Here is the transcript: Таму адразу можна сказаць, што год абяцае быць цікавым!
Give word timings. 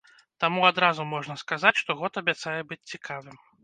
Таму 0.43 0.63
адразу 0.69 1.05
можна 1.13 1.37
сказаць, 1.43 1.75
што 1.85 1.99
год 2.03 2.13
абяцае 2.25 2.59
быць 2.69 2.83
цікавым! 2.91 3.43